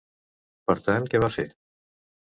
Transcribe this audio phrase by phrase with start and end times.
[0.71, 1.47] Per tant, què va fer?